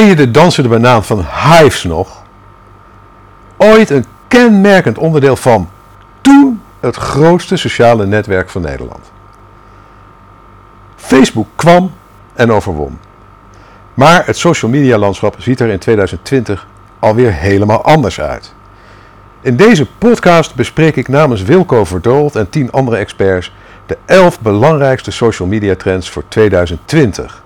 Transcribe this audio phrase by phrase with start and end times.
[0.00, 2.22] Ken je de dansende banaan van Hives nog?
[3.56, 5.70] Ooit een kenmerkend onderdeel van
[6.20, 9.10] toen het grootste sociale netwerk van Nederland.
[10.96, 11.92] Facebook kwam
[12.34, 12.98] en overwon.
[13.94, 16.66] Maar het social media landschap ziet er in 2020
[16.98, 18.54] alweer helemaal anders uit.
[19.40, 23.52] In deze podcast bespreek ik namens Wilco Verdoold en 10 andere experts
[23.86, 27.42] de 11 belangrijkste social media trends voor 2020.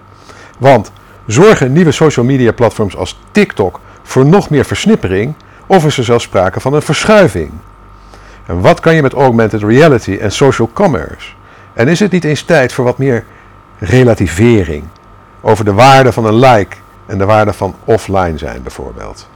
[0.59, 0.93] Want
[1.27, 5.35] zorgen nieuwe social media platforms als TikTok voor nog meer versnippering
[5.66, 7.50] of is er zelfs sprake van een verschuiving?
[8.46, 11.32] En wat kan je met augmented reality en social commerce?
[11.72, 13.25] En is het niet eens tijd voor wat meer
[13.79, 14.85] relativering
[15.40, 16.76] over de waarde van een like
[17.07, 19.29] en de waarde van offline zijn bijvoorbeeld?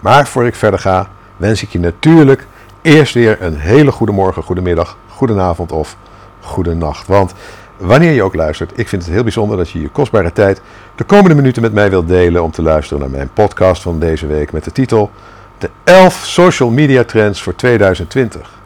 [0.00, 2.46] Maar voor ik verder ga, wens ik je natuurlijk
[2.82, 5.96] eerst weer een hele goede morgen, goede middag, goede avond of
[6.40, 7.06] goede nacht.
[7.06, 7.32] Want
[7.82, 10.60] wanneer je ook luistert, ik vind het heel bijzonder dat je je kostbare tijd
[10.94, 14.26] de komende minuten met mij wilt delen om te luisteren naar mijn podcast van deze
[14.26, 15.10] week met de titel
[15.58, 18.60] De 11 Social Media Trends voor 2020.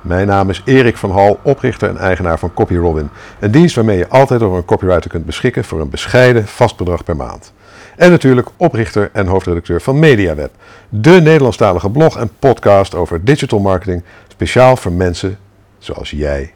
[0.00, 4.08] Mijn naam is Erik van Hal, oprichter en eigenaar van CopyRobin, een dienst waarmee je
[4.08, 7.52] altijd over een copywriter kunt beschikken voor een bescheiden vast bedrag per maand.
[7.96, 10.50] En natuurlijk oprichter en hoofdredacteur van MediaWeb,
[10.88, 15.38] de Nederlandstalige blog en podcast over digital marketing, speciaal voor mensen
[15.78, 16.52] zoals jij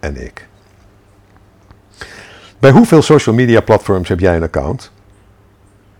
[0.00, 0.45] en ik.
[2.58, 4.90] Bij hoeveel social media platforms heb jij een account?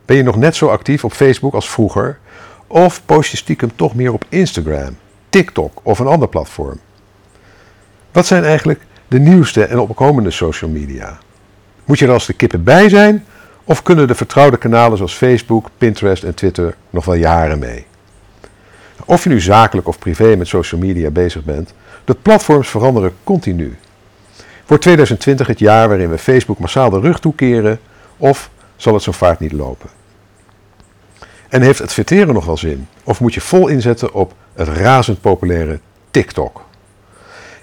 [0.04, 2.18] Ben je nog net zo actief op Facebook als vroeger?
[2.66, 4.96] Of post je stiekem toch meer op Instagram,
[5.28, 6.78] TikTok of een ander platform?
[8.12, 11.18] Wat zijn eigenlijk de nieuwste en opkomende social media?
[11.84, 13.24] Moet je er als de kippen bij zijn?
[13.64, 17.86] Of kunnen de vertrouwde kanalen zoals Facebook, Pinterest en Twitter nog wel jaren mee?
[19.04, 23.76] Of je nu zakelijk of privé met social media bezig bent, de platforms veranderen continu.
[24.66, 27.78] Wordt 2020 het jaar waarin we Facebook massaal de rug toekeren
[28.16, 29.90] of zal het zo vaart niet lopen?
[31.48, 32.88] En heeft het verteren nog wel zin?
[33.04, 36.64] Of moet je vol inzetten op het razend populaire TikTok?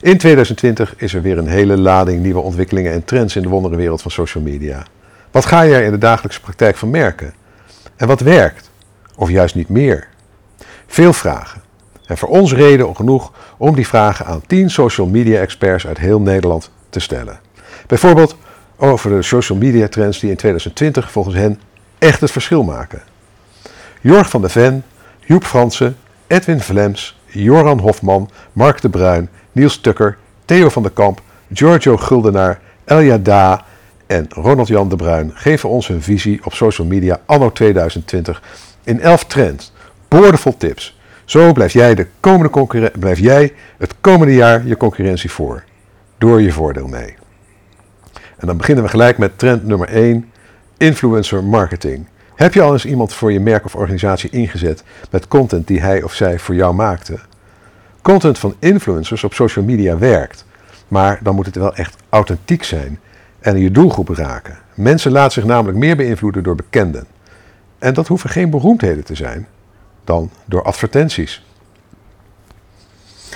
[0.01, 4.01] In 2020 is er weer een hele lading nieuwe ontwikkelingen en trends in de wonderenwereld
[4.01, 4.85] van social media.
[5.31, 7.33] Wat ga je er in de dagelijkse praktijk van merken?
[7.95, 8.69] En wat werkt?
[9.15, 10.07] Of juist niet meer?
[10.87, 11.61] Veel vragen.
[12.05, 16.21] En voor ons reden genoeg om die vragen aan 10 social media experts uit heel
[16.21, 17.39] Nederland te stellen.
[17.87, 18.37] Bijvoorbeeld
[18.77, 21.59] over de social media trends die in 2020 volgens hen
[21.97, 23.01] echt het verschil maken.
[24.01, 24.83] Jorg van der Ven,
[25.19, 31.21] Joep Fransen, Edwin Vlems, Joran Hofman, Mark de Bruin, Niels Tukker, Theo van der Kamp,
[31.53, 33.65] Giorgio Guldenaar, Elja Da
[34.07, 38.41] en Ronald Jan de Bruin geven ons hun visie op social media anno 2020
[38.83, 39.71] in 11 trends,
[40.07, 40.97] boordevol tips.
[41.25, 45.63] Zo blijf jij, de komende blijf jij het komende jaar je concurrentie voor
[46.23, 47.15] door je voordeel mee.
[48.37, 50.31] En dan beginnen we gelijk met trend nummer 1,
[50.77, 52.07] influencer marketing.
[52.35, 56.03] Heb je al eens iemand voor je merk of organisatie ingezet met content die hij
[56.03, 57.19] of zij voor jou maakte?
[58.01, 60.45] Content van influencers op social media werkt,
[60.87, 62.99] maar dan moet het wel echt authentiek zijn
[63.39, 64.57] en je doelgroep raken.
[64.73, 67.05] Mensen laten zich namelijk meer beïnvloeden door bekenden.
[67.79, 69.47] En dat hoeven geen beroemdheden te zijn
[70.03, 71.45] dan door advertenties.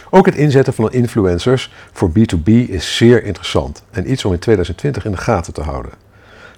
[0.09, 5.05] Ook het inzetten van influencers voor B2B is zeer interessant en iets om in 2020
[5.05, 5.91] in de gaten te houden.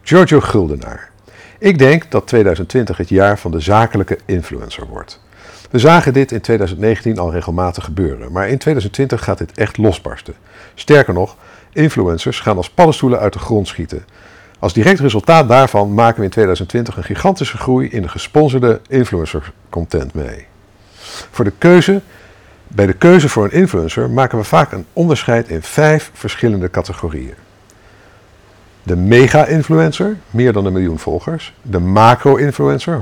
[0.01, 1.09] Giorgio Guldenaar.
[1.59, 5.21] Ik denk dat 2020 het jaar van de zakelijke influencer wordt.
[5.69, 10.33] We zagen dit in 2019 al regelmatig gebeuren, maar in 2020 gaat dit echt losbarsten.
[10.73, 11.35] Sterker nog,
[11.73, 14.05] influencers gaan als paddenstoelen uit de grond schieten.
[14.59, 19.51] Als direct resultaat daarvan maken we in 2020 een gigantische groei in de gesponsorde influencer
[19.69, 20.45] content mee.
[21.31, 22.01] Voor de keuze
[22.69, 27.33] bij de keuze voor een influencer maken we vaak een onderscheid in vijf verschillende categorieën.
[28.83, 31.53] De mega-influencer, meer dan een miljoen volgers.
[31.61, 33.01] De macro-influencer,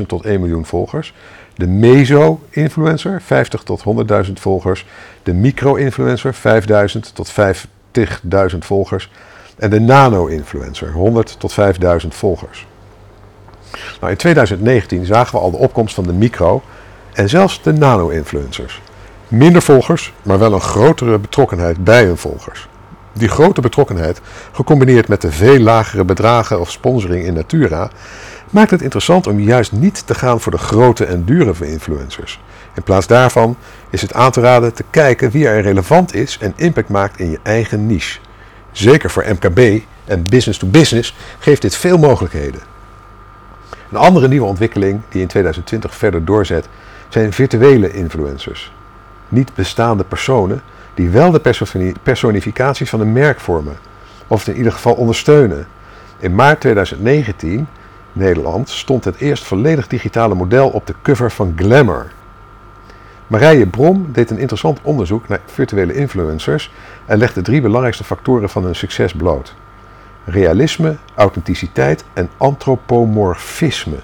[0.00, 1.14] 100.000 tot 1 miljoen volgers.
[1.54, 3.82] De meso-influencer, 50 tot
[4.26, 4.86] 100.000 volgers.
[5.22, 7.32] De micro-influencer, 5.000 tot
[8.52, 9.10] 50.000 volgers.
[9.56, 11.54] En de nano-influencer, 100 tot
[12.02, 12.66] 5.000 volgers.
[14.00, 16.62] Nou, in 2019 zagen we al de opkomst van de micro-
[17.12, 18.80] en zelfs de nano-influencers.
[19.32, 22.68] Minder volgers, maar wel een grotere betrokkenheid bij hun volgers.
[23.12, 24.20] Die grote betrokkenheid,
[24.52, 27.90] gecombineerd met de veel lagere bedragen of sponsoring in Natura,
[28.50, 32.40] maakt het interessant om juist niet te gaan voor de grote en dure influencers.
[32.74, 33.56] In plaats daarvan
[33.90, 37.30] is het aan te raden te kijken wie er relevant is en impact maakt in
[37.30, 38.18] je eigen niche.
[38.72, 42.60] Zeker voor MKB en business to business geeft dit veel mogelijkheden.
[43.90, 46.68] Een andere nieuwe ontwikkeling die in 2020 verder doorzet
[47.08, 48.72] zijn virtuele influencers
[49.32, 50.62] niet bestaande personen
[50.94, 51.40] die wel de
[52.02, 53.76] personificaties van een merk vormen,
[54.26, 55.66] of het in ieder geval ondersteunen.
[56.18, 57.66] In maart 2019
[58.12, 62.12] Nederland stond het eerst volledig digitale model op de cover van Glamour.
[63.26, 66.72] Marije Brom deed een interessant onderzoek naar virtuele influencers
[67.06, 69.54] en legde drie belangrijkste factoren van hun succes bloot:
[70.24, 73.96] realisme, authenticiteit en antropomorfisme.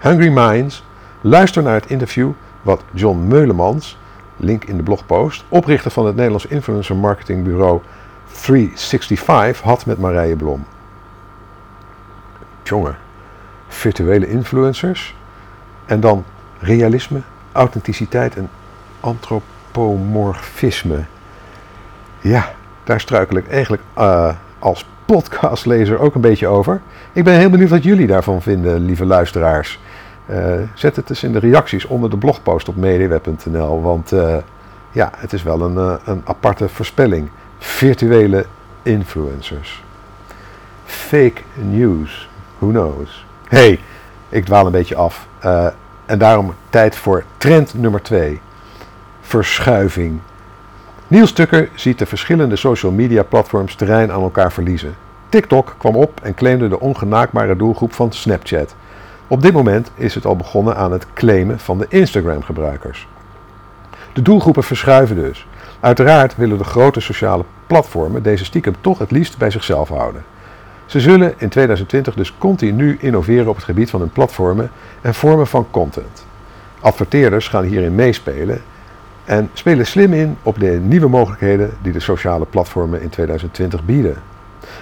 [0.00, 0.84] Hungry Minds,
[1.20, 2.30] luister naar het interview
[2.62, 3.98] wat John Meulemans,
[4.36, 7.80] link in de blogpost, oprichter van het Nederlands influencer marketingbureau
[8.32, 10.64] 365, had met Marije Blom.
[12.62, 12.96] Jongen,
[13.68, 15.14] virtuele influencers
[15.86, 16.24] en dan
[16.58, 17.20] realisme,
[17.52, 18.48] authenticiteit en
[19.00, 21.04] antropomorfisme.
[22.20, 22.52] Ja,
[22.84, 26.80] daar struikel ik eigenlijk uh, als podcastlezer ook een beetje over.
[27.12, 29.78] Ik ben heel benieuwd wat jullie daarvan vinden, lieve luisteraars.
[30.26, 34.36] Uh, zet het eens in de reacties onder de blogpost op mediweb.nl, want uh,
[34.90, 37.30] ja, het is wel een, een aparte voorspelling.
[37.58, 38.46] Virtuele
[38.82, 39.84] influencers.
[40.84, 42.28] Fake news.
[42.58, 43.24] Who knows?
[43.48, 43.80] hey,
[44.28, 45.26] ik dwaal een beetje af.
[46.06, 48.40] En daarom tijd voor trend nummer 2.
[49.20, 50.20] Verschuiving.
[51.08, 54.94] Niels Tucker ziet de verschillende social media platforms terrein aan elkaar verliezen.
[55.28, 58.74] TikTok kwam op en claimde de ongenaakbare doelgroep van Snapchat.
[59.32, 63.08] Op dit moment is het al begonnen aan het claimen van de Instagram-gebruikers.
[64.12, 65.46] De doelgroepen verschuiven dus.
[65.80, 70.24] Uiteraard willen de grote sociale platformen deze stiekem toch het liefst bij zichzelf houden.
[70.86, 74.70] Ze zullen in 2020 dus continu innoveren op het gebied van hun platformen
[75.00, 76.26] en vormen van content.
[76.80, 78.62] Adverteerders gaan hierin meespelen
[79.24, 84.16] en spelen slim in op de nieuwe mogelijkheden die de sociale platformen in 2020 bieden.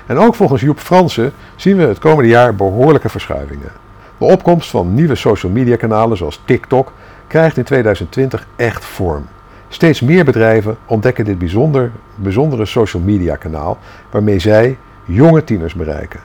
[0.06, 3.88] En ook volgens Joep Fransen zien we het komende jaar behoorlijke verschuivingen.
[4.20, 6.92] De opkomst van nieuwe social media kanalen zoals TikTok
[7.26, 9.26] krijgt in 2020 echt vorm.
[9.68, 13.78] Steeds meer bedrijven ontdekken dit bijzonder, bijzondere social media kanaal
[14.10, 16.20] waarmee zij jonge tieners bereiken.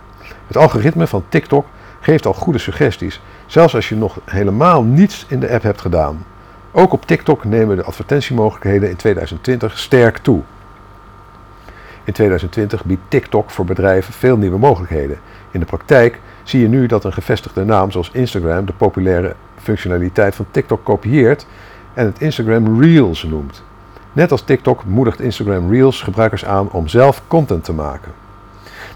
[0.48, 1.66] Het algoritme van TikTok
[2.00, 6.26] geeft al goede suggesties, zelfs als je nog helemaal niets in de app hebt gedaan.
[6.72, 10.42] Ook op TikTok nemen de advertentiemogelijkheden in 2020 sterk toe.
[12.04, 15.18] In 2020 biedt TikTok voor bedrijven veel nieuwe mogelijkheden.
[15.52, 20.36] In de praktijk zie je nu dat een gevestigde naam zoals Instagram de populaire functionaliteit
[20.36, 21.46] van TikTok kopieert
[21.94, 23.64] en het Instagram Reels noemt.
[24.14, 28.12] Net als TikTok moedigt Instagram Reels gebruikers aan om zelf content te maken.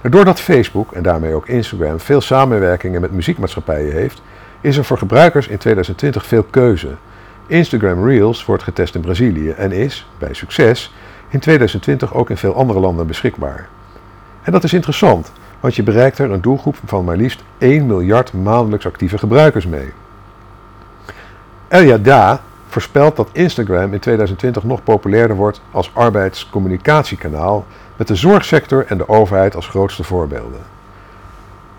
[0.01, 4.21] Doordat Facebook en daarmee ook Instagram veel samenwerkingen met muziekmaatschappijen heeft,
[4.61, 6.95] is er voor gebruikers in 2020 veel keuze.
[7.47, 10.93] Instagram Reels wordt getest in Brazilië en is, bij succes,
[11.29, 13.67] in 2020 ook in veel andere landen beschikbaar.
[14.41, 18.33] En dat is interessant, want je bereikt er een doelgroep van maar liefst 1 miljard
[18.33, 19.91] maandelijks actieve gebruikers mee.
[21.67, 27.65] Elia Da voorspelt dat Instagram in 2020 nog populairder wordt als arbeidscommunicatiekanaal
[27.95, 30.61] met de zorgsector en de overheid als grootste voorbeelden.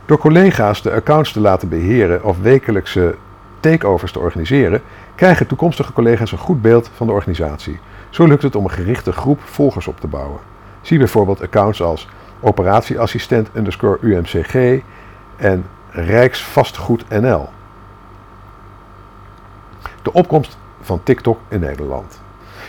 [0.07, 3.15] Door collega's de accounts te laten beheren of wekelijkse
[3.61, 4.83] takeovers te organiseren,
[5.15, 7.79] krijgen toekomstige collega's een goed beeld van de organisatie.
[8.11, 10.41] Zo lukt het om een gerichte groep volgers op te bouwen.
[10.81, 12.09] Zie bijvoorbeeld accounts als
[12.41, 14.83] operatieassistent underscore UMCG
[15.37, 17.49] en Rijksvastgoed NL.
[20.03, 22.21] De opkomst van TikTok in Nederland.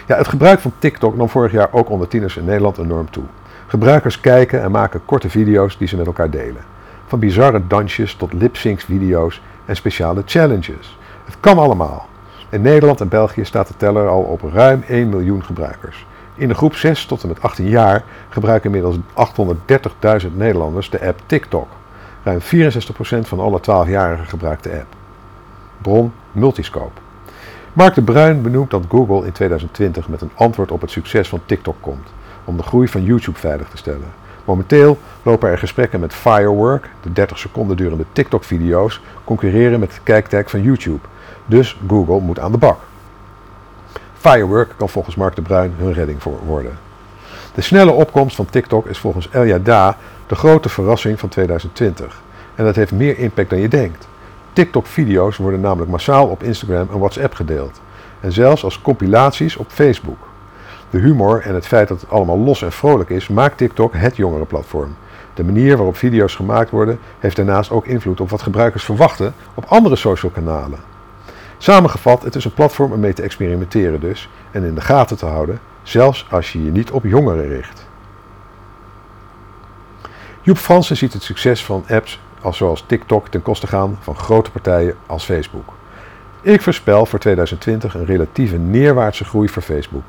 [0.07, 3.23] Ja, het gebruik van TikTok nam vorig jaar ook onder tieners in Nederland enorm toe.
[3.67, 6.63] Gebruikers kijken en maken korte video's die ze met elkaar delen.
[7.07, 10.97] Van bizarre dansjes tot lip-sync video's en speciale challenges.
[11.25, 12.09] Het kan allemaal.
[12.49, 16.05] In Nederland en België staat de teller al op ruim 1 miljoen gebruikers.
[16.41, 18.97] In de groep 6 tot en met 18 jaar gebruiken inmiddels
[20.25, 21.67] 830.000 Nederlanders de app TikTok.
[22.23, 22.43] Ruim 64%
[23.21, 24.95] van alle 12-jarigen gebruikt de app.
[25.81, 27.01] Bron Multiscope.
[27.73, 31.41] Mark de Bruin benoemt dat Google in 2020 met een antwoord op het succes van
[31.45, 32.07] TikTok komt
[32.43, 34.13] om de groei van YouTube veilig te stellen.
[34.45, 40.49] Momenteel lopen er gesprekken met Firework, de 30 seconden durende TikTok-video's, concurreren met het kijktag
[40.49, 41.07] van YouTube.
[41.45, 42.90] Dus Google moet aan de bak.
[44.21, 46.77] Firework kan volgens Mark de Bruin hun redding worden.
[47.53, 49.97] De snelle opkomst van TikTok is volgens Elia Da
[50.27, 52.21] de grote verrassing van 2020.
[52.55, 54.07] En dat heeft meer impact dan je denkt.
[54.53, 57.81] TikTok-video's worden namelijk massaal op Instagram en WhatsApp gedeeld.
[58.19, 60.27] En zelfs als compilaties op Facebook.
[60.89, 64.15] De humor en het feit dat het allemaal los en vrolijk is, maakt TikTok het
[64.15, 64.95] jongerenplatform.
[65.33, 69.65] De manier waarop video's gemaakt worden, heeft daarnaast ook invloed op wat gebruikers verwachten op
[69.67, 70.90] andere social kanalen.
[71.61, 75.25] Samengevat, het is een platform om mee te experimenteren dus en in de gaten te
[75.25, 77.87] houden, zelfs als je je niet op jongeren richt.
[80.41, 84.51] Joep Fransen ziet het succes van apps als zoals TikTok ten koste gaan van grote
[84.51, 85.73] partijen als Facebook.
[86.41, 90.03] Ik voorspel voor 2020 een relatieve neerwaartse groei voor Facebook.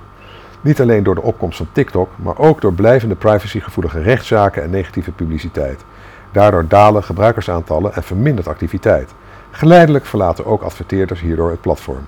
[0.60, 5.12] Niet alleen door de opkomst van TikTok, maar ook door blijvende privacygevoelige rechtszaken en negatieve
[5.12, 5.84] publiciteit.
[6.30, 9.14] Daardoor dalen gebruikersaantallen en vermindert activiteit.
[9.54, 12.06] Geleidelijk verlaten ook adverteerders hierdoor het platform.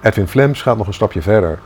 [0.00, 1.58] Edwin Flems gaat nog een stapje verder.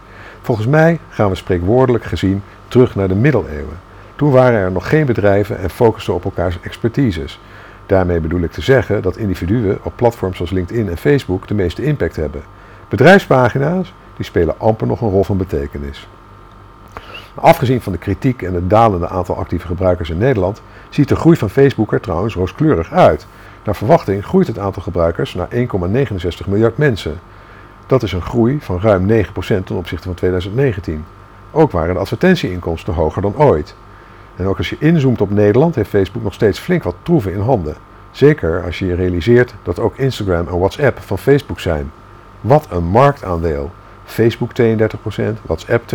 [0.42, 3.80] Volgens mij gaan we spreekwoordelijk gezien terug naar de middeleeuwen.
[4.16, 7.40] Toen waren er nog geen bedrijven en focusten op elkaars expertises.
[7.86, 11.84] Daarmee bedoel ik te zeggen dat individuen op platforms zoals LinkedIn en Facebook de meeste
[11.84, 12.42] impact hebben.
[12.88, 16.08] Bedrijfspagina's die spelen amper nog een rol van betekenis.
[17.34, 21.36] Afgezien van de kritiek en het dalende aantal actieve gebruikers in Nederland, ziet de groei
[21.36, 23.26] van Facebook er trouwens rooskleurig uit.
[23.64, 27.20] Naar verwachting groeit het aantal gebruikers naar 1,69 miljard mensen.
[27.86, 29.24] Dat is een groei van ruim 9%
[29.64, 31.04] ten opzichte van 2019.
[31.50, 33.74] Ook waren de advertentieinkomsten hoger dan ooit.
[34.36, 37.40] En ook als je inzoomt op Nederland heeft Facebook nog steeds flink wat troeven in
[37.40, 37.76] handen.
[38.10, 41.92] Zeker als je je realiseert dat ook Instagram en WhatsApp van Facebook zijn.
[42.40, 43.70] Wat een marktaandeel.
[44.04, 44.64] Facebook 32%,
[45.42, 45.94] WhatsApp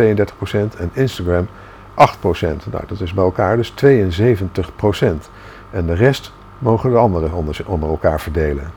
[0.78, 1.48] en Instagram 8%.
[2.70, 3.74] Nou, dat is bij elkaar dus 72%.
[5.70, 8.70] En de rest mogen de anderen onder, onder elkaar verdelen.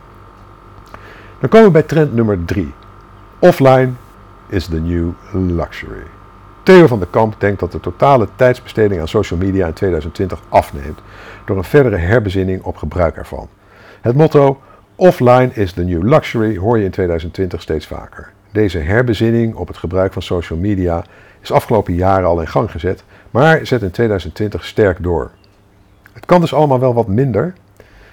[1.40, 2.74] Dan komen we bij trend nummer 3.
[3.40, 3.92] Offline
[4.48, 6.04] is the new luxury.
[6.64, 11.00] Theo van der Kamp denkt dat de totale tijdsbesteding aan social media in 2020 afneemt
[11.46, 13.48] door een verdere herbezinning op gebruik ervan.
[14.02, 14.62] Het motto
[14.96, 18.32] offline is the new luxury hoor je in 2020 steeds vaker.
[18.52, 21.04] Deze herbezinning op het gebruik van social media
[21.42, 25.32] is afgelopen jaren al in gang gezet, maar zet in 2020 sterk door.
[26.14, 27.54] Het kan dus allemaal wel wat minder.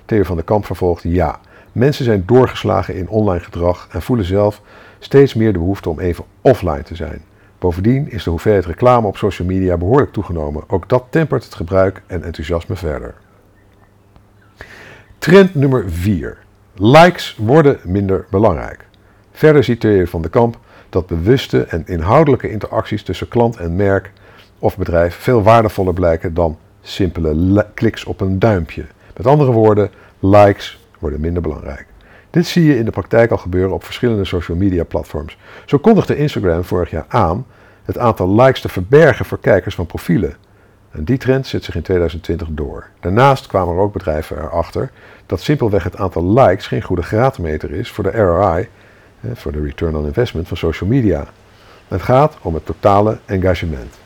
[0.08, 1.40] Theo van der Kamp vervolgt ja.
[1.72, 4.62] Mensen zijn doorgeslagen in online gedrag en voelen zelf
[4.98, 7.22] steeds meer de behoefte om even offline te zijn.
[7.58, 10.64] Bovendien is de hoeveelheid reclame op social media behoorlijk toegenomen.
[10.66, 13.14] Ook dat tempert het gebruik en enthousiasme verder.
[15.18, 16.38] Trend nummer 4.
[16.74, 18.86] Likes worden minder belangrijk.
[19.32, 24.12] Verder ziet Theo van de Kamp dat bewuste en inhoudelijke interacties tussen klant en merk
[24.58, 28.84] of bedrijf veel waardevoller blijken dan simpele kliks op een duimpje.
[29.18, 31.86] Met andere woorden, likes worden minder belangrijk.
[32.30, 35.38] Dit zie je in de praktijk al gebeuren op verschillende social media platforms.
[35.66, 37.46] Zo kondigde Instagram vorig jaar aan
[37.84, 40.34] het aantal likes te verbergen voor kijkers van profielen.
[40.90, 42.86] En die trend zet zich in 2020 door.
[43.00, 44.90] Daarnaast kwamen er ook bedrijven erachter
[45.26, 48.68] dat simpelweg het aantal likes geen goede graadmeter is voor de ROI,
[49.34, 51.24] voor de return on investment van social media.
[51.88, 53.98] Het gaat om het totale engagement.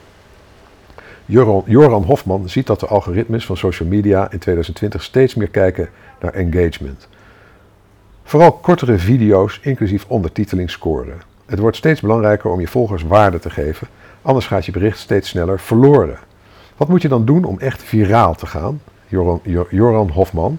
[1.67, 5.89] Joran Hofman ziet dat de algoritmes van social media in 2020 steeds meer kijken
[6.21, 7.09] naar engagement.
[8.25, 11.21] Vooral kortere video's, inclusief ondertiteling, scoren.
[11.47, 13.89] Het wordt steeds belangrijker om je volgers waarde te geven,
[14.23, 16.19] anders gaat je bericht steeds sneller verloren.
[16.77, 18.81] Wat moet je dan doen om echt viraal te gaan?
[19.07, 20.59] Joran, Joran Hofman.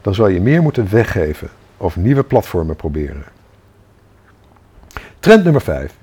[0.00, 3.24] Dan zal je meer moeten weggeven of nieuwe platformen proberen.
[5.20, 5.94] Trend nummer 5.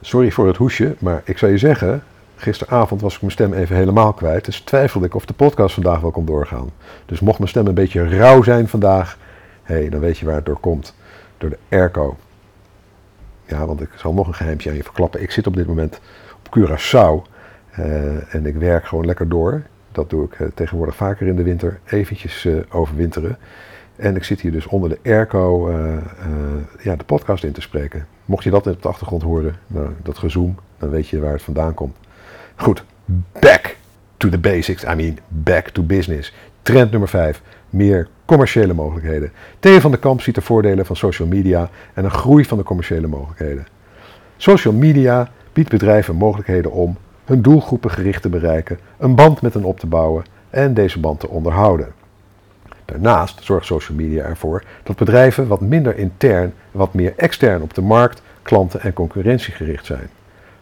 [0.00, 2.02] Sorry voor het hoesje, maar ik zou je zeggen,
[2.40, 4.44] Gisteravond was ik mijn stem even helemaal kwijt.
[4.44, 6.70] Dus twijfelde ik of de podcast vandaag wel kon doorgaan.
[7.06, 9.18] Dus mocht mijn stem een beetje rauw zijn vandaag.
[9.62, 10.94] Hé, hey, dan weet je waar het door komt.
[11.38, 12.16] Door de airco.
[13.46, 15.22] Ja, want ik zal nog een geheimtje aan je verklappen.
[15.22, 16.00] Ik zit op dit moment
[16.36, 17.30] op Curaçao.
[17.78, 19.62] Uh, en ik werk gewoon lekker door.
[19.92, 21.80] Dat doe ik uh, tegenwoordig vaker in de winter.
[21.84, 23.38] Eventjes uh, overwinteren.
[24.00, 25.70] En ik zit hier dus onder de airco
[26.82, 28.06] ja, de podcast in te spreken.
[28.24, 31.42] Mocht je dat op de achtergrond horen, nou, dat gezoom, dan weet je waar het
[31.42, 31.96] vandaan komt.
[32.56, 32.84] Goed,
[33.40, 33.76] back
[34.16, 34.84] to the basics.
[34.84, 36.34] I mean, back to business.
[36.62, 37.42] Trend nummer 5.
[37.70, 39.32] Meer commerciële mogelijkheden.
[39.58, 42.64] Theo van der Kamp ziet de voordelen van social media en een groei van de
[42.64, 43.66] commerciële mogelijkheden.
[44.36, 49.64] Social media biedt bedrijven mogelijkheden om hun doelgroepen gericht te bereiken, een band met hen
[49.64, 51.92] op te bouwen en deze band te onderhouden.
[52.90, 57.82] Daarnaast zorgt social media ervoor dat bedrijven wat minder intern, wat meer extern op de
[57.82, 60.08] markt, klanten en concurrentie gericht zijn.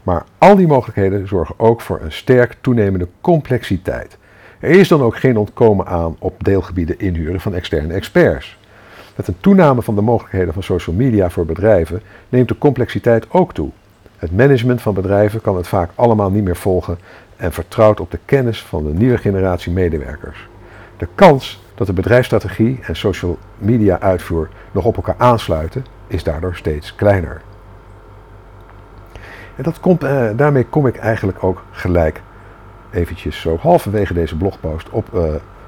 [0.02, 4.16] Maar al die mogelijkheden zorgen ook voor een sterk toenemende complexiteit.
[4.60, 8.58] Er is dan ook geen ontkomen aan op deelgebieden inhuren van externe experts.
[9.16, 13.54] Met een toename van de mogelijkheden van social media voor bedrijven neemt de complexiteit ook
[13.54, 13.70] toe.
[14.16, 16.98] Het management van bedrijven kan het vaak allemaal niet meer volgen
[17.36, 20.48] en vertrouwt op de kennis van de nieuwe generatie medewerkers.
[20.96, 26.56] De kans dat de bedrijfsstrategie en social media uitvoer nog op elkaar aansluiten is daardoor
[26.56, 27.40] steeds kleiner.
[29.56, 32.20] En dat komt, uh, daarmee kom ik eigenlijk ook gelijk
[32.90, 35.22] eventjes zo halverwege deze blogpost op uh,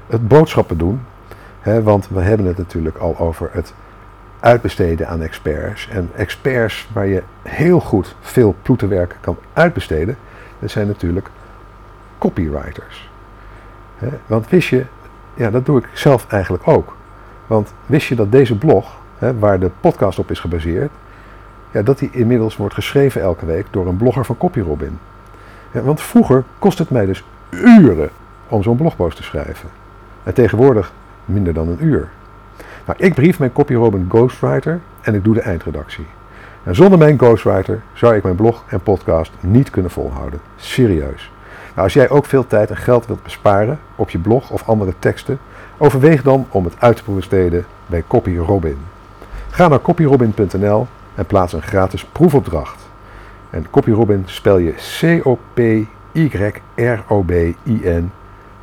[0.07, 1.01] het boodschappen doen.
[1.59, 3.73] Hè, want we hebben het natuurlijk al over het
[4.39, 5.87] uitbesteden aan experts.
[5.89, 10.17] En experts waar je heel goed veel ploetenwerk kan uitbesteden,
[10.59, 11.29] dat zijn natuurlijk
[12.17, 13.09] copywriters.
[14.25, 14.85] Want wist je,
[15.33, 16.95] ja dat doe ik zelf eigenlijk ook.
[17.47, 20.91] Want wist je dat deze blog, hè, waar de podcast op is gebaseerd,
[21.71, 24.99] ja, dat die inmiddels wordt geschreven elke week door een blogger van CopyRobin.
[25.71, 28.09] Ja, want vroeger kost het mij dus uren
[28.47, 29.69] om zo'n blogpost te schrijven.
[30.23, 30.93] En tegenwoordig
[31.25, 32.09] minder dan een uur.
[32.85, 36.05] Nou, ik brief mijn copyrobin ghostwriter en ik doe de eindredactie.
[36.63, 40.39] En zonder mijn ghostwriter zou ik mijn blog en podcast niet kunnen volhouden.
[40.55, 41.31] Serieus.
[41.73, 44.93] Nou, als jij ook veel tijd en geld wilt besparen op je blog of andere
[44.99, 45.39] teksten,
[45.77, 48.77] overweeg dan om het uit te besteden bij CopyRobin.
[49.49, 52.89] Ga naar copyrobin.nl en plaats een gratis proefopdracht.
[53.49, 55.51] En CopyRobin spel je C-O-P-Y-R-O-B-I-N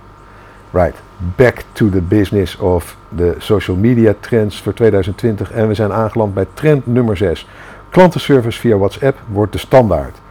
[0.71, 0.97] Right,
[1.35, 5.51] back to the business of de social media trends voor 2020.
[5.51, 7.47] En we zijn aangeland bij trend nummer 6.
[7.89, 10.21] Klantenservice via WhatsApp wordt de standaard.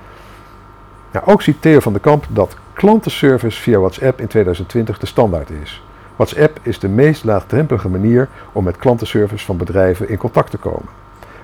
[1.12, 5.50] Nou, ook ziet Theo van der Kamp dat klantenservice via WhatsApp in 2020 de standaard
[5.50, 5.82] is.
[6.16, 10.88] WhatsApp is de meest laagdrempelige manier om met klantenservice van bedrijven in contact te komen.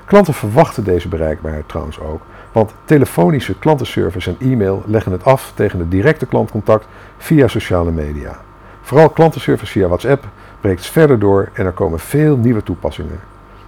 [0.04, 5.78] Klanten verwachten deze bereikbaarheid trouwens ook, want telefonische klantenservice en e-mail leggen het af tegen
[5.78, 8.40] het directe klantcontact via sociale media.
[8.82, 10.24] Vooral klantenservice via WhatsApp
[10.60, 13.20] breekt verder door en er komen veel nieuwe toepassingen.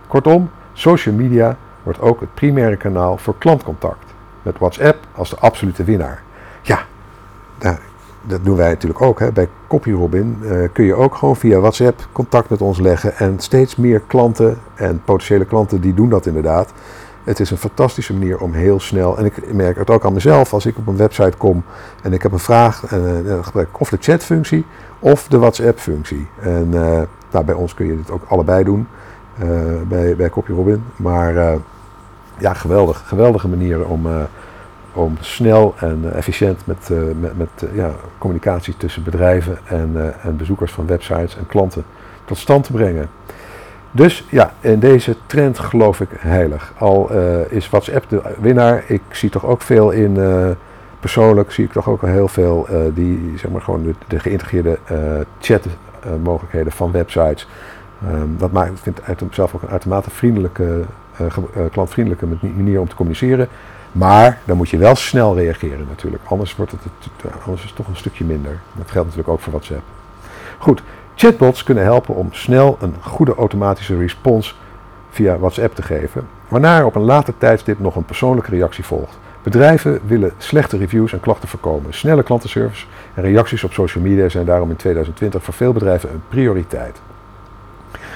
[0.07, 4.05] Kortom, social media wordt ook het primaire kanaal voor klantcontact,
[4.43, 6.23] met WhatsApp als de absolute winnaar.
[7.61, 7.77] Nou,
[8.23, 9.19] dat doen wij natuurlijk ook.
[9.19, 9.33] Hè.
[9.33, 13.17] Bij CopyRobin uh, kun je ook gewoon via WhatsApp contact met ons leggen.
[13.17, 16.73] En steeds meer klanten en potentiële klanten die doen dat inderdaad.
[17.25, 20.53] Het is een fantastische manier om heel snel, en ik merk het ook aan mezelf,
[20.53, 21.63] als ik op een website kom
[22.03, 24.65] en ik heb een vraag, en, uh, dan gebruik ik of de chatfunctie
[24.99, 26.27] of de WhatsApp-functie.
[26.41, 28.87] En uh, bij ons kun je dit ook allebei doen,
[29.89, 30.85] bij, bij CopyRobin.
[30.97, 31.59] Maar
[32.39, 34.07] ja, geweldig, geweldige manieren om
[34.93, 40.15] om snel en eh, efficiënt met, eh, met, met eh, ja, communicatie tussen bedrijven en,
[40.23, 41.85] en bezoekers van websites en klanten
[42.25, 43.09] tot stand te brengen.
[43.91, 46.73] Dus ja, in deze trend geloof ik heilig.
[46.79, 47.11] Al
[47.49, 50.19] is WhatsApp de winnaar, ik zie toch ook veel in,
[51.01, 54.79] persoonlijk zie ik toch ook heel veel die, zeg maar gewoon de, de geïntegreerde
[55.41, 57.49] chatmogelijkheden van websites.
[58.07, 60.85] Ehm, dat maakt, ik vind het zelf ook een uitermate vriendelijke,
[61.71, 62.27] klantvriendelijke
[62.57, 63.49] manier om te communiceren.
[63.93, 66.23] Maar dan moet je wel snel reageren natuurlijk.
[66.27, 66.81] Anders, wordt het,
[67.45, 68.61] anders is het toch een stukje minder.
[68.73, 69.83] Dat geldt natuurlijk ook voor WhatsApp.
[70.59, 70.83] Goed,
[71.15, 74.59] chatbots kunnen helpen om snel een goede automatische respons
[75.11, 76.27] via WhatsApp te geven.
[76.49, 79.19] Waarna er op een later tijdstip nog een persoonlijke reactie volgt.
[79.43, 81.95] Bedrijven willen slechte reviews en klachten voorkomen.
[81.95, 86.23] Snelle klantenservice en reacties op social media zijn daarom in 2020 voor veel bedrijven een
[86.29, 87.01] prioriteit.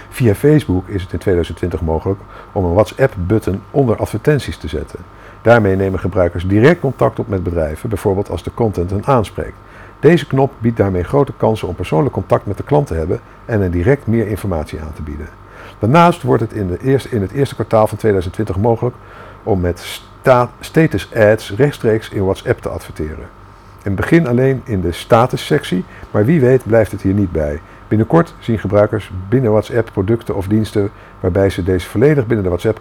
[0.08, 2.20] Via Facebook is het in 2020 mogelijk
[2.52, 4.98] om een WhatsApp-button onder advertenties te zetten.
[5.44, 9.56] Daarmee nemen gebruikers direct contact op met bedrijven, bijvoorbeeld als de content hen aanspreekt.
[10.00, 13.60] Deze knop biedt daarmee grote kansen om persoonlijk contact met de klant te hebben en
[13.60, 15.28] hen direct meer informatie aan te bieden.
[15.78, 16.78] Daarnaast wordt het in, de
[17.10, 18.96] in het eerste kwartaal van 2020 mogelijk
[19.42, 20.00] om met
[20.60, 23.28] status ads rechtstreeks in WhatsApp te adverteren.
[23.82, 27.60] In begin alleen in de status-sectie, maar wie weet blijft het hier niet bij.
[27.88, 32.80] Binnenkort zien gebruikers binnen WhatsApp producten of diensten waarbij ze deze volledig binnen, de WhatsApp,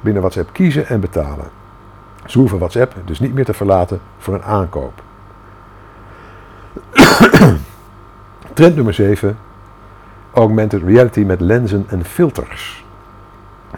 [0.00, 1.59] binnen WhatsApp kiezen en betalen.
[2.30, 5.02] Ze hoeven WhatsApp dus niet meer te verlaten voor een aankoop.
[8.54, 9.38] Trend nummer 7.
[10.32, 12.84] Augmented reality met lenzen en filters.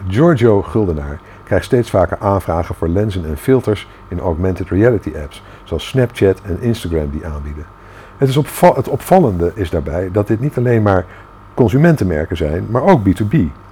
[0.07, 5.87] Giorgio Guldenaar krijgt steeds vaker aanvragen voor lenzen en filters in augmented reality apps, zoals
[5.87, 7.65] Snapchat en Instagram die aanbieden.
[8.17, 11.05] Het, is het opvallende is daarbij dat dit niet alleen maar
[11.53, 13.62] consumentenmerken zijn, maar ook B2B.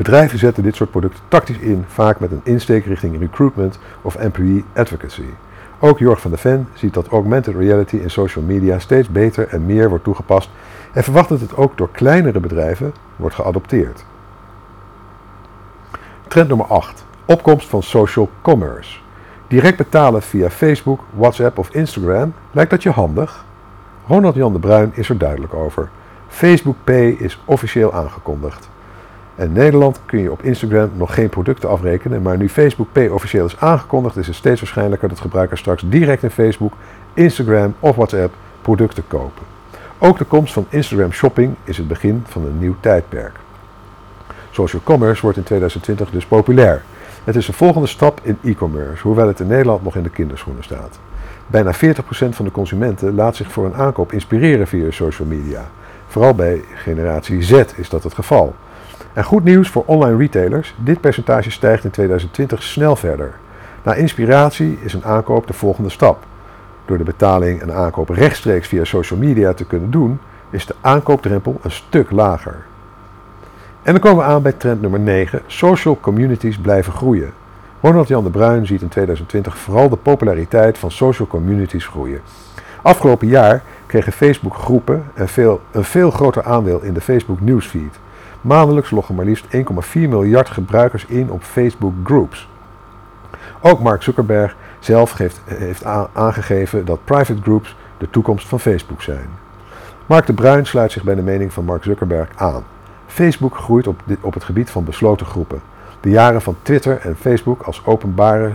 [0.00, 4.64] Bedrijven zetten dit soort producten tactisch in, vaak met een insteek richting recruitment of employee
[4.74, 5.24] advocacy.
[5.78, 9.66] Ook Jorg van der Ven ziet dat augmented reality in social media steeds beter en
[9.66, 10.50] meer wordt toegepast
[10.92, 14.04] en verwacht dat het ook door kleinere bedrijven wordt geadopteerd.
[16.28, 17.04] Trend nummer 8.
[17.24, 18.98] Opkomst van social commerce.
[19.48, 23.44] Direct betalen via Facebook, WhatsApp of Instagram lijkt dat je handig?
[24.06, 25.88] Ronald Jan de Bruin is er duidelijk over.
[26.28, 28.69] Facebook Pay is officieel aangekondigd.
[29.40, 33.46] In Nederland kun je op Instagram nog geen producten afrekenen, maar nu Facebook Pay officieel
[33.46, 36.72] is aangekondigd, is het steeds waarschijnlijker dat gebruikers straks direct in Facebook,
[37.14, 39.42] Instagram of WhatsApp producten kopen.
[39.98, 43.38] Ook de komst van Instagram Shopping is het begin van een nieuw tijdperk.
[44.50, 46.82] Social commerce wordt in 2020 dus populair.
[47.24, 50.64] Het is de volgende stap in e-commerce, hoewel het in Nederland nog in de kinderschoenen
[50.64, 50.98] staat.
[51.46, 51.78] Bijna 40%
[52.28, 55.70] van de consumenten laat zich voor een aankoop inspireren via social media.
[56.06, 58.54] Vooral bij generatie Z is dat het geval.
[59.12, 63.32] En goed nieuws voor online retailers: dit percentage stijgt in 2020 snel verder.
[63.82, 66.24] Na inspiratie is een aankoop de volgende stap.
[66.84, 70.20] Door de betaling en aankoop rechtstreeks via social media te kunnen doen,
[70.50, 72.64] is de aankoopdrempel een stuk lager.
[73.82, 75.42] En dan komen we aan bij trend nummer 9.
[75.46, 77.32] Social communities blijven groeien.
[77.80, 82.20] Ronald Jan de Bruin ziet in 2020 vooral de populariteit van social communities groeien.
[82.82, 87.98] Afgelopen jaar kregen Facebook groepen een veel, een veel groter aandeel in de Facebook newsfeed.
[88.40, 89.50] Maandelijks loggen maar liefst 1,4
[89.92, 92.48] miljard gebruikers in op Facebook groups.
[93.60, 99.28] Ook Mark Zuckerberg zelf heeft, heeft aangegeven dat private groups de toekomst van Facebook zijn.
[100.06, 102.64] Mark de Bruin sluit zich bij de mening van Mark Zuckerberg aan.
[103.06, 105.60] Facebook groeit op, op het gebied van besloten groepen.
[106.00, 108.52] De jaren van Twitter en Facebook als openbare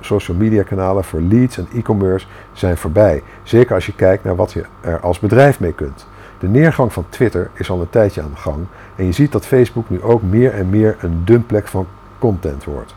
[0.00, 3.22] social media kanalen voor leads en e-commerce zijn voorbij.
[3.42, 6.06] Zeker als je kijkt naar wat je er als bedrijf mee kunt.
[6.44, 9.46] De neergang van Twitter is al een tijdje aan de gang en je ziet dat
[9.46, 11.86] Facebook nu ook meer en meer een dumpplek van
[12.18, 12.94] content wordt.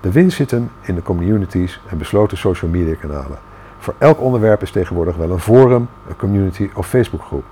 [0.00, 3.38] De winst zit hem in de communities en besloten social media kanalen.
[3.78, 7.44] Voor elk onderwerp is tegenwoordig wel een forum, een community of Facebookgroep.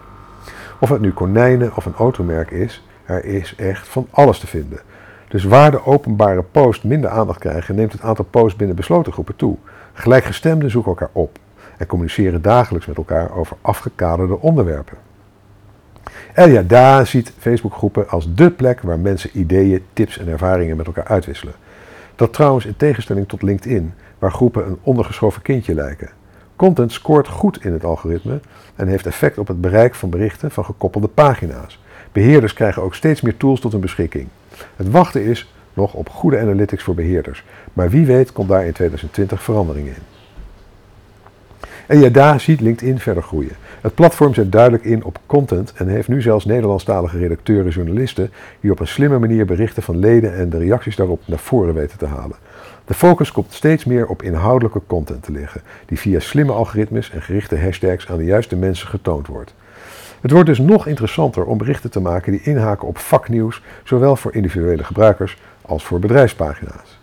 [0.79, 4.81] Of het nu konijnen of een automerk is, er is echt van alles te vinden.
[5.29, 9.37] Dus waar de openbare posts minder aandacht krijgen, neemt het aantal posts binnen besloten groepen
[9.37, 9.57] toe.
[9.93, 11.39] Gelijkgestemden zoeken elkaar op
[11.79, 15.13] en communiceren dagelijks met elkaar over afgekaderde onderwerpen.
[16.35, 21.07] Elia Da ziet Facebookgroepen als dé plek waar mensen ideeën, tips en ervaringen met elkaar
[21.07, 21.55] uitwisselen.
[22.17, 26.11] Dat trouwens in tegenstelling tot LinkedIn, waar groepen een ondergeschoven kindje lijken.
[26.57, 28.41] Content scoort goed in het algoritme
[28.77, 31.83] en heeft effect op het bereik van berichten van gekoppelde pagina's.
[32.13, 34.29] Beheerders krijgen ook steeds meer tools tot hun beschikking.
[34.77, 38.73] Het wachten is nog op goede analytics voor beheerders, maar wie weet komt daar in
[38.73, 40.14] 2020 verandering in.
[41.87, 43.57] En ja, daar ziet LinkedIn verder groeien.
[43.81, 48.31] Het platform zet duidelijk in op content en heeft nu zelfs Nederlandstalige redacteuren en journalisten
[48.61, 51.99] die op een slimme manier berichten van leden en de reacties daarop naar voren weten
[51.99, 52.37] te halen.
[52.85, 57.23] De focus komt steeds meer op inhoudelijke content te liggen, die via slimme algoritmes en
[57.23, 59.55] gerichte hashtags aan de juiste mensen getoond wordt.
[60.21, 64.35] Het wordt dus nog interessanter om berichten te maken die inhaken op vaknieuws, zowel voor
[64.35, 66.94] individuele gebruikers als voor bedrijfspagina's.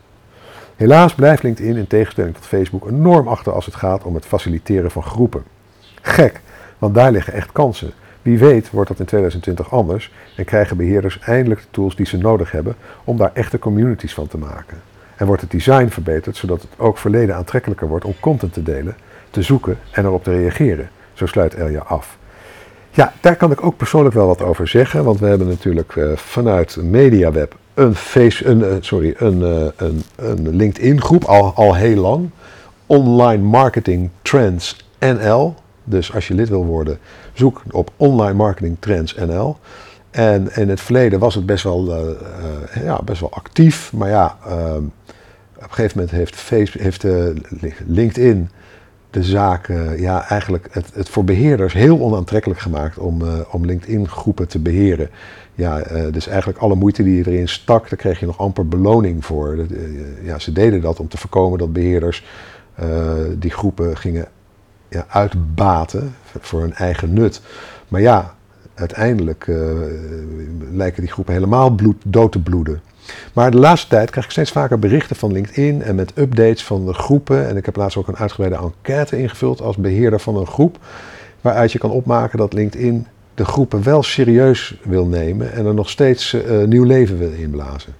[0.81, 4.91] Helaas blijft LinkedIn in tegenstelling tot Facebook enorm achter als het gaat om het faciliteren
[4.91, 5.43] van groepen.
[6.01, 6.41] Gek,
[6.77, 7.91] want daar liggen echt kansen.
[8.21, 12.17] Wie weet wordt dat in 2020 anders en krijgen beheerders eindelijk de tools die ze
[12.17, 14.81] nodig hebben om daar echte communities van te maken.
[15.15, 18.95] En wordt het design verbeterd zodat het ook verleden aantrekkelijker wordt om content te delen,
[19.29, 20.89] te zoeken en erop te reageren.
[21.13, 22.17] Zo sluit Elja af.
[22.91, 26.15] Ja, daar kan ik ook persoonlijk wel wat over zeggen, want we hebben natuurlijk uh,
[26.15, 31.75] vanuit MediaWeb een, face, een, uh, sorry, een, uh, een, een LinkedIn groep al, al
[31.75, 32.29] heel lang.
[32.85, 35.55] Online Marketing Trends NL.
[35.83, 36.99] Dus als je lid wil worden,
[37.33, 39.57] zoek op Online Marketing Trends NL.
[40.11, 42.07] En in het verleden was het best wel,
[42.83, 44.83] ja, best wel actief, maar ja, ehm,
[45.55, 47.05] op een gegeven moment heeft, Facebook, heeft
[47.87, 48.49] LinkedIn
[49.09, 54.59] de zaak ja, eigenlijk het, het voor beheerders heel onaantrekkelijk gemaakt om, om LinkedIn-groepen te
[54.59, 55.09] beheren.
[55.61, 58.67] Ja, uh, dus eigenlijk alle moeite die je erin stak, daar kreeg je nog amper
[58.67, 59.55] beloning voor.
[59.55, 59.65] Uh,
[60.23, 62.25] ja, ze deden dat om te voorkomen dat beheerders
[63.37, 64.27] die groepen gingen
[64.89, 67.41] ja, uitbaten voor hun eigen nut.
[67.87, 68.35] Maar ja,
[68.73, 69.45] uiteindelijk
[70.71, 72.81] lijken die groepen helemaal bloed, dood te bloeden.
[73.33, 76.85] Maar de laatste tijd krijg ik steeds vaker berichten van LinkedIn en met updates van
[76.85, 77.47] de groepen.
[77.47, 80.77] En ik heb laatst ook een uitgebreide enquête ingevuld als beheerder van een groep.
[81.41, 83.07] Waaruit je kan opmaken dat LinkedIn
[83.41, 87.95] de groepen wel serieus wil nemen en er nog steeds uh, nieuw leven wil inblazen.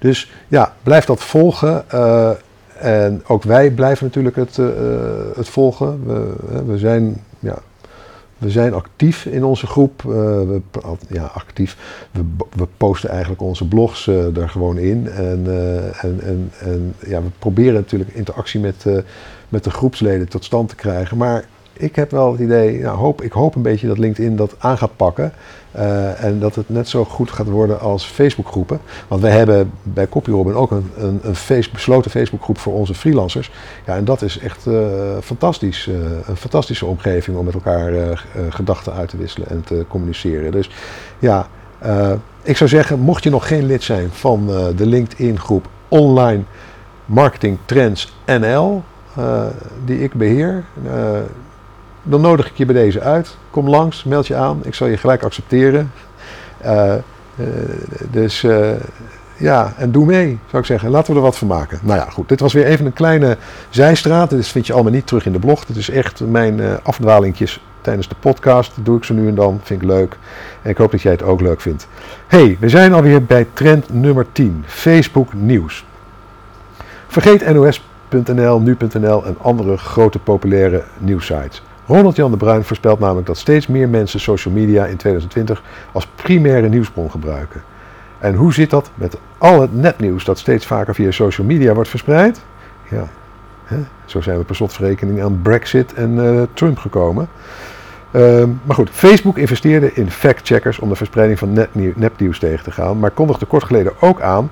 [0.00, 1.84] Dus ja, blijf dat volgen.
[1.94, 2.30] Uh,
[2.78, 4.66] en ook wij blijven natuurlijk het, uh,
[5.34, 6.06] het volgen.
[6.06, 7.58] We, we zijn ja,
[8.38, 10.02] we zijn actief in onze groep.
[10.02, 10.60] We,
[11.08, 11.76] ja, actief.
[12.10, 12.24] We,
[12.56, 15.08] we, posten eigenlijk onze blogs er gewoon in.
[15.08, 15.46] En,
[16.00, 18.84] en, en, en ja, we proberen natuurlijk interactie met,
[19.48, 21.16] met de groepsleden tot stand te krijgen.
[21.16, 21.44] Maar
[21.76, 24.78] ik heb wel het idee, nou, hoop, ik hoop een beetje dat LinkedIn dat aan
[24.78, 25.32] gaat pakken.
[25.76, 28.80] Uh, en dat het net zo goed gaat worden als Facebookgroepen.
[29.08, 33.50] Want wij hebben bij CopyRobin ook een, een, een face, besloten Facebookgroep voor onze freelancers.
[33.86, 34.76] Ja, en dat is echt uh,
[35.22, 35.86] fantastisch.
[35.86, 35.94] Uh,
[36.26, 40.52] een fantastische omgeving om met elkaar gedachten uit te wisselen en te communiceren.
[40.52, 40.70] Dus
[41.18, 41.48] ja,
[42.42, 46.42] ik zou zeggen, mocht je nog geen lid zijn van de LinkedIn groep Online
[47.04, 48.82] Marketing Trends NL,
[49.84, 50.64] die ik beheer
[52.04, 53.36] dan nodig ik je bij deze uit.
[53.50, 54.60] Kom langs, meld je aan.
[54.62, 55.92] Ik zal je gelijk accepteren.
[56.64, 56.94] Uh,
[57.36, 57.46] uh,
[58.10, 58.70] dus uh,
[59.36, 60.90] ja, en doe mee, zou ik zeggen.
[60.90, 61.78] Laten we er wat van maken.
[61.82, 62.28] Nou ja, goed.
[62.28, 63.36] Dit was weer even een kleine
[63.70, 64.30] zijstraat.
[64.30, 65.64] Dit vind je allemaal niet terug in de blog.
[65.64, 68.72] Dit is echt mijn afdwalingjes tijdens de podcast.
[68.82, 70.16] doe ik ze nu en dan, vind ik leuk.
[70.62, 71.88] En ik hoop dat jij het ook leuk vindt.
[72.26, 75.84] hey, we zijn alweer bij trend nummer 10, Facebook nieuws.
[77.06, 81.62] Vergeet NOS.nl, nu.nl en andere grote populaire nieuwsites.
[81.86, 86.06] Ronald Jan de Bruin voorspelt namelijk dat steeds meer mensen social media in 2020 als
[86.06, 87.62] primaire nieuwsbron gebruiken.
[88.18, 91.88] En hoe zit dat met al het nepnieuws dat steeds vaker via social media wordt
[91.88, 92.40] verspreid?
[92.90, 93.08] Ja,
[93.64, 93.76] hè?
[94.04, 97.28] zo zijn we per slotverrekening aan Brexit en uh, Trump gekomen.
[98.10, 102.98] Uh, maar goed, Facebook investeerde in fact-checkers om de verspreiding van nepnieuws tegen te gaan,
[102.98, 104.50] maar kondigde kort geleden ook aan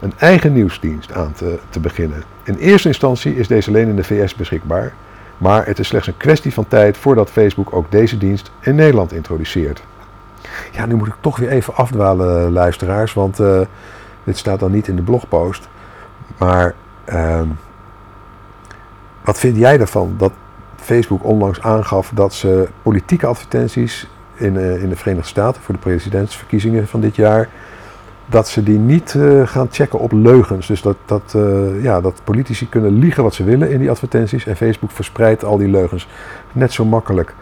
[0.00, 2.22] een eigen nieuwsdienst aan te, te beginnen.
[2.44, 4.92] In eerste instantie is deze alleen in de VS beschikbaar,
[5.38, 9.12] maar het is slechts een kwestie van tijd voordat Facebook ook deze dienst in Nederland
[9.12, 9.82] introduceert.
[10.72, 13.60] Ja, nu moet ik toch weer even afdwalen, luisteraars, want uh,
[14.24, 15.68] dit staat dan niet in de blogpost.
[16.38, 16.74] Maar
[17.08, 17.40] uh,
[19.24, 20.32] wat vind jij ervan dat
[20.76, 25.80] Facebook onlangs aangaf dat ze politieke advertenties in, uh, in de Verenigde Staten voor de
[25.80, 27.48] presidentsverkiezingen van dit jaar
[28.26, 30.66] dat ze die niet uh, gaan checken op leugens.
[30.66, 34.46] Dus dat, dat, uh, ja, dat politici kunnen liegen wat ze willen in die advertenties
[34.46, 36.08] en Facebook verspreidt al die leugens
[36.52, 37.34] net zo makkelijk.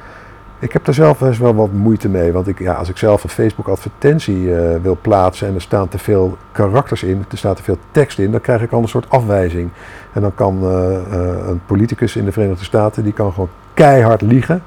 [0.58, 3.24] Ik heb daar zelf best wel wat moeite mee, want ik, ja, als ik zelf
[3.24, 7.56] een Facebook advertentie uh, wil plaatsen en er staan te veel karakters in, er staat
[7.56, 9.70] te veel tekst in, dan krijg ik al een soort afwijzing.
[10.12, 14.62] En dan kan een politicus in de Verenigde Staten, die kan gewoon keihard liegen,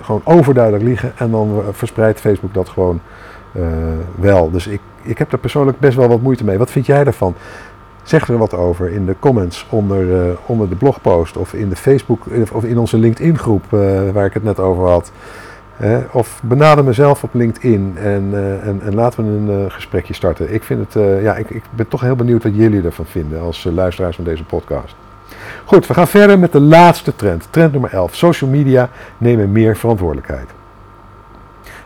[0.00, 3.00] gewoon overduidelijk liegen en dan verspreidt Facebook dat gewoon
[4.14, 4.50] wel.
[4.50, 6.58] Dus ik, ik heb er persoonlijk best wel wat moeite mee.
[6.58, 7.34] Wat vind jij daarvan?
[8.02, 11.76] Zeg er wat over in de comments onder, uh, onder de blogpost of in de
[11.76, 13.64] Facebook of in onze LinkedIn groep
[14.12, 15.12] waar ik het net over had.
[16.10, 18.30] of benader mezelf op LinkedIn en,
[18.62, 20.54] en, en, laten we een gesprekje starten.
[20.54, 23.68] Ik, vind het, ja, ik, ik, ben toch heel benieuwd wat jullie ervan vinden als
[23.72, 24.94] luisteraars van deze podcast.
[25.64, 27.46] Goed, we gaan verder met de laatste trend.
[27.50, 28.14] Trend nummer 11.
[28.14, 28.88] Social media
[29.18, 30.50] nemen meer verantwoordelijkheid.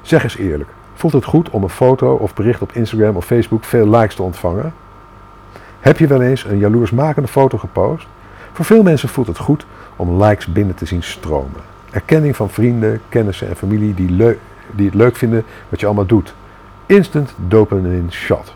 [0.02, 0.70] Zeg eens eerlijk.
[1.00, 4.22] Voelt het goed om een foto of bericht op Instagram of Facebook veel likes te
[4.22, 4.72] ontvangen?
[5.80, 8.06] Heb je wel eens een jaloersmakende foto gepost?
[8.52, 11.60] Voor veel mensen voelt het goed om likes binnen te zien stromen.
[11.90, 14.16] Erkenning van vrienden, kennissen en familie die,
[14.70, 16.34] die het leuk vinden wat je allemaal doet.
[16.86, 18.54] Instant dopamine shot.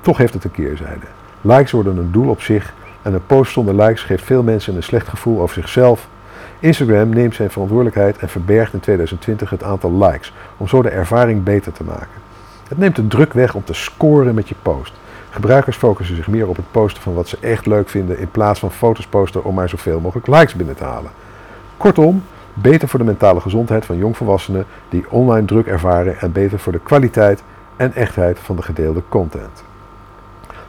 [0.00, 1.06] Toch heeft het een keerzijde.
[1.40, 4.82] Likes worden een doel op zich en een post zonder likes geeft veel mensen een
[4.82, 6.08] slecht gevoel over zichzelf
[6.62, 11.42] Instagram neemt zijn verantwoordelijkheid en verbergt in 2020 het aantal likes, om zo de ervaring
[11.42, 12.20] beter te maken.
[12.68, 14.92] Het neemt de druk weg om te scoren met je post.
[15.30, 18.60] Gebruikers focussen zich meer op het posten van wat ze echt leuk vinden in plaats
[18.60, 21.10] van foto's posten om maar zoveel mogelijk likes binnen te halen.
[21.76, 22.22] Kortom,
[22.54, 26.80] beter voor de mentale gezondheid van jongvolwassenen die online druk ervaren en beter voor de
[26.80, 27.42] kwaliteit
[27.76, 29.64] en echtheid van de gedeelde content.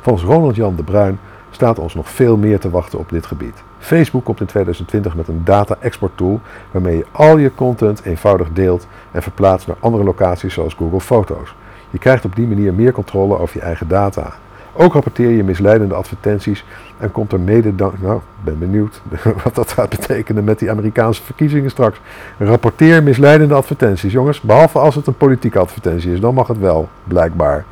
[0.02, 3.64] Volgens Ronald Jan de Bruin staat ons nog veel meer te wachten op dit gebied.
[3.84, 6.40] Facebook komt in 2020 met een data-export tool
[6.72, 11.56] waarmee je al je content eenvoudig deelt en verplaatst naar andere locaties zoals Google Foto's.
[11.90, 14.34] Je krijgt op die manier meer controle over je eigen data.
[14.76, 16.66] Ook rapporteer je misleidende advertenties
[16.98, 17.74] en komt er mede.
[18.02, 19.02] Nou, ben benieuwd
[19.44, 22.00] wat dat gaat betekenen met die Amerikaanse verkiezingen straks.
[22.38, 24.42] Rapporteer misleidende advertenties, jongens.
[24.42, 27.66] Behalve als het een politieke advertentie is, dan mag het wel, blijkbaar.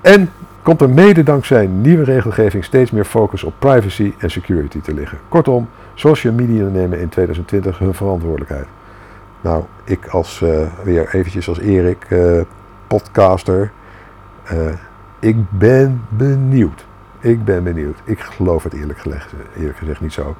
[0.00, 0.30] En
[0.66, 5.18] komt er mede dankzij nieuwe regelgeving steeds meer focus op privacy en security te liggen.
[5.28, 8.66] Kortom, social media nemen in 2020 hun verantwoordelijkheid.
[9.40, 12.40] Nou, ik als, uh, weer eventjes als Erik, uh,
[12.86, 13.70] podcaster,
[14.52, 14.58] uh,
[15.18, 16.84] ik ben benieuwd.
[17.20, 17.98] Ik ben benieuwd.
[18.04, 20.36] Ik geloof het eerlijk, gelegd, eerlijk gezegd niet zo.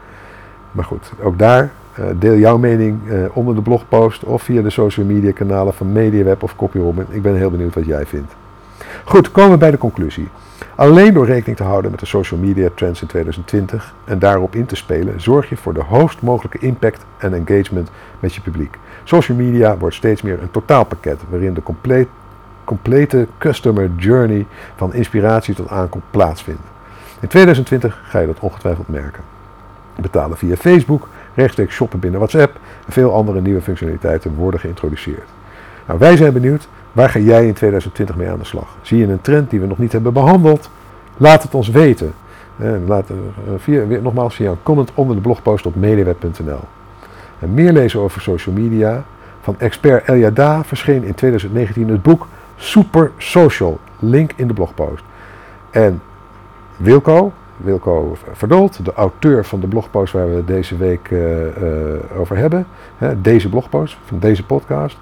[0.72, 1.70] Maar goed, ook daar
[2.18, 3.00] deel jouw mening
[3.32, 7.06] onder de blogpost of via de social media kanalen van MediaWeb of CopyRobin.
[7.08, 8.32] Ik ben heel benieuwd wat jij vindt.
[9.08, 10.28] Goed, komen we bij de conclusie.
[10.74, 14.66] Alleen door rekening te houden met de social media trends in 2020 en daarop in
[14.66, 17.90] te spelen, zorg je voor de hoogst mogelijke impact en engagement
[18.20, 18.78] met je publiek.
[19.04, 22.08] Social media wordt steeds meer een totaalpakket waarin de compleet,
[22.64, 26.62] complete customer journey van inspiratie tot aankoop plaatsvindt.
[27.20, 29.22] In 2020 ga je dat ongetwijfeld merken.
[30.00, 35.28] Betalen via Facebook, rechtstreeks shoppen binnen WhatsApp en veel andere nieuwe functionaliteiten worden geïntroduceerd.
[35.86, 38.76] Nou, wij zijn benieuwd Waar ga jij in 2020 mee aan de slag?
[38.82, 40.70] Zie je een trend die we nog niet hebben behandeld?
[41.16, 42.14] Laat het ons weten.
[42.86, 43.16] laat, uh,
[43.56, 46.60] via, nogmaals via een comment onder de blogpost op mediaweb.nl.
[47.38, 49.04] En meer lezen over social media.
[49.40, 53.78] Van expert El Yada verscheen in 2019 het boek Super Social.
[53.98, 55.04] Link in de blogpost.
[55.70, 56.02] En
[56.76, 61.10] Wilco, Wilco Verdold, de auteur van de blogpost waar we deze week
[62.16, 62.66] over hebben.
[63.22, 64.98] deze blogpost van deze podcast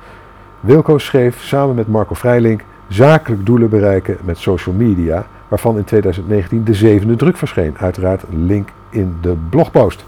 [0.65, 6.65] Wilco schreef samen met Marco Vrijlink zakelijk doelen bereiken met social media, waarvan in 2019
[6.65, 7.79] de zevende druk verscheen.
[7.79, 10.05] Uiteraard link in de blogpost.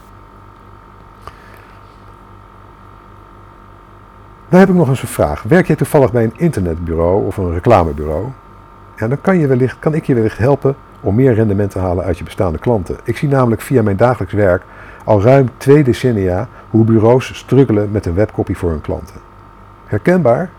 [4.49, 5.43] Dan heb ik nog eens een vraag.
[5.43, 8.27] Werk jij toevallig bij een internetbureau of een reclamebureau?
[8.97, 12.05] Ja, dan kan, je wellicht, kan ik je wellicht helpen om meer rendement te halen
[12.05, 12.97] uit je bestaande klanten.
[13.05, 14.63] Ik zie namelijk via mijn dagelijks werk
[15.05, 19.26] al ruim twee decennia hoe bureaus struggelen met een webcopy voor hun klanten.
[19.87, 20.51] Herkenbaar?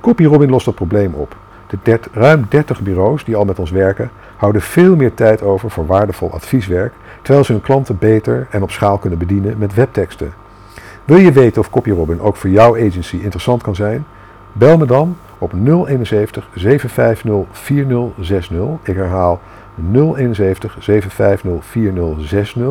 [0.00, 1.36] CopyRobin lost dat probleem op.
[1.66, 5.86] De ruim 30 bureaus die al met ons werken, houden veel meer tijd over voor
[5.86, 6.92] waardevol advieswerk,
[7.22, 10.32] terwijl ze hun klanten beter en op schaal kunnen bedienen met webteksten.
[11.04, 14.06] Wil je weten of CopyRobin ook voor jouw agency interessant kan zijn?
[14.52, 18.58] Bel me dan op 071 750 4060.
[18.82, 19.40] Ik herhaal
[19.92, 22.64] 071 750 4060.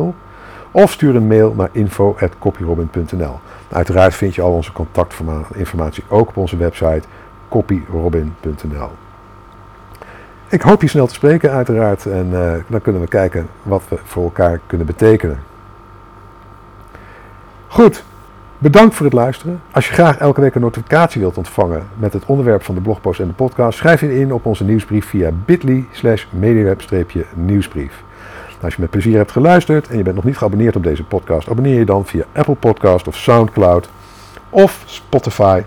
[0.70, 3.40] Of stuur een mail naar info.copyrobin.nl.
[3.70, 7.02] Uiteraard vind je al onze contactinformatie ook op onze website
[7.48, 8.90] copyrobin.nl.
[10.48, 13.98] Ik hoop je snel te spreken uiteraard en uh, dan kunnen we kijken wat we
[14.04, 15.38] voor elkaar kunnen betekenen.
[17.66, 18.04] Goed,
[18.58, 19.60] bedankt voor het luisteren.
[19.70, 23.20] Als je graag elke week een notificatie wilt ontvangen met het onderwerp van de blogpost
[23.20, 28.02] en de podcast, schrijf je in op onze nieuwsbrief via bit.ly slash mediaweb-nieuwsbrief.
[28.62, 31.48] Als je met plezier hebt geluisterd en je bent nog niet geabonneerd op deze podcast,
[31.48, 33.90] abonneer je dan via Apple Podcast of Soundcloud
[34.50, 35.62] of Spotify.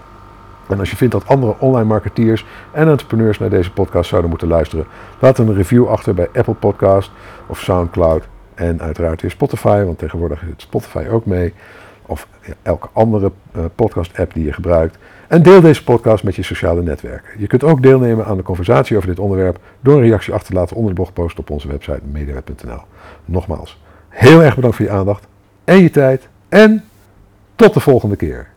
[0.67, 4.47] En als je vindt dat andere online marketeers en entrepreneurs naar deze podcast zouden moeten
[4.47, 4.85] luisteren,
[5.19, 7.11] laat een review achter bij Apple Podcast
[7.47, 8.27] of Soundcloud.
[8.55, 11.53] En uiteraard weer Spotify, want tegenwoordig zit Spotify ook mee.
[12.05, 12.27] Of
[12.61, 14.97] elke andere uh, podcast-app die je gebruikt.
[15.33, 17.39] En deel deze podcast met je sociale netwerken.
[17.39, 20.59] Je kunt ook deelnemen aan de conversatie over dit onderwerp door een reactie achter te
[20.59, 22.81] laten onder de blogpost op onze website mediaweb.nl.
[23.25, 25.27] Nogmaals, heel erg bedankt voor je aandacht
[25.63, 26.27] en je tijd.
[26.49, 26.83] En
[27.55, 28.47] tot de volgende keer.